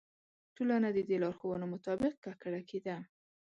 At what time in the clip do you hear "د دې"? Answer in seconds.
0.93-1.17